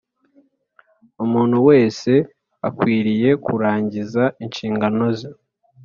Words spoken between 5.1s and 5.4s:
ze